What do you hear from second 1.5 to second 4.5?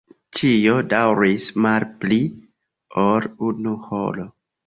malpli ol unu horo.